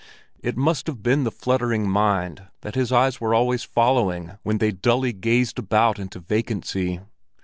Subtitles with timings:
[0.39, 4.71] It must have been the fluttering mind that his eyes were always following when they
[4.71, 7.01] dully gazed about into vacancy.